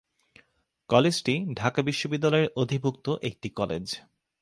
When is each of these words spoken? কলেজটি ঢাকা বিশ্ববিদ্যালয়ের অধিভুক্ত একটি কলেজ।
কলেজটি 0.89 1.33
ঢাকা 1.53 1.81
বিশ্ববিদ্যালয়ের 1.81 2.53
অধিভুক্ত 2.55 3.05
একটি 3.21 3.49
কলেজ। 3.49 3.85